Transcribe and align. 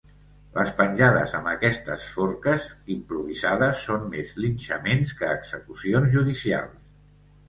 Les 0.53 0.69
penjades 0.77 1.33
amb 1.39 1.49
aquestes 1.49 2.07
forques 2.13 2.65
improvisades 2.95 3.83
són 3.89 4.07
més 4.15 4.31
linxaments 4.47 5.13
que 5.21 5.29
execucions 5.35 6.11
judicials. 6.17 6.89